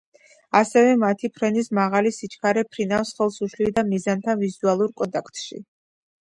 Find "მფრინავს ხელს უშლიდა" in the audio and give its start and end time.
2.69-3.85